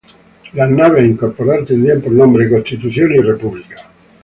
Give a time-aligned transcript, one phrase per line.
[0.53, 3.87] Las naves a incorporar tendrían por nombre "Constitución" y "República".